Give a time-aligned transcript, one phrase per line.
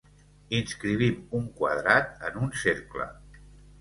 [0.59, 3.11] Inscrivim un quadrat en un cercle.